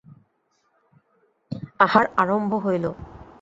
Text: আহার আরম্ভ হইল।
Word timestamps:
আহার 1.79 2.05
আরম্ভ 2.17 2.51
হইল। 2.65 2.85